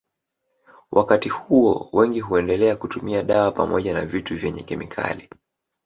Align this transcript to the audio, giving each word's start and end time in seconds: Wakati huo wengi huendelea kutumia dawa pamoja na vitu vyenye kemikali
Wakati 0.91 1.29
huo 1.29 1.89
wengi 1.93 2.19
huendelea 2.19 2.75
kutumia 2.75 3.23
dawa 3.23 3.51
pamoja 3.51 3.93
na 3.93 4.05
vitu 4.05 4.37
vyenye 4.37 4.63
kemikali 4.63 5.29